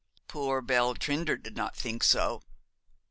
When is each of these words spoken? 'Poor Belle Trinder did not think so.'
'Poor 0.27 0.63
Belle 0.63 0.95
Trinder 0.95 1.37
did 1.37 1.55
not 1.55 1.75
think 1.75 2.03
so.' 2.03 2.41